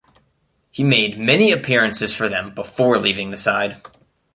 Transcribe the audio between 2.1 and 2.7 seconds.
for them